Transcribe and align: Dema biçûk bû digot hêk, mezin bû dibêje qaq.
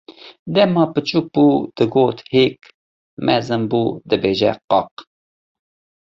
Dema 0.55 0.83
biçûk 0.93 1.25
bû 1.33 1.45
digot 1.75 2.17
hêk, 2.31 2.59
mezin 3.25 3.63
bû 3.71 3.83
dibêje 4.09 4.51
qaq. 4.69 4.93